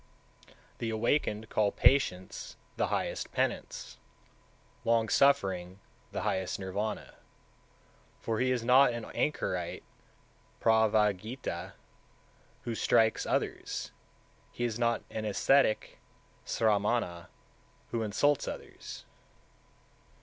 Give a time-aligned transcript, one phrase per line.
[0.47, 0.61] 184.
[0.79, 3.99] The Awakened call patience the highest penance,
[4.83, 5.77] long suffering
[6.11, 7.13] the highest Nirvana;
[8.19, 9.83] for he is not an anchorite
[10.59, 11.73] (pravragita)
[12.63, 13.91] who strikes others,
[14.51, 15.99] he is not an ascetic
[16.47, 17.27] (sramana)
[17.91, 19.05] who insults others.